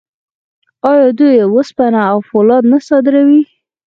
آیا 0.89 1.07
دوی 1.17 1.35
وسپنه 1.55 2.01
او 2.11 2.17
فولاد 2.29 2.63
نه 2.71 2.79
صادروي؟ 2.87 3.41